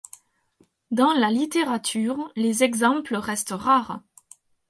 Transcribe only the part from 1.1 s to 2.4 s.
la littérature française,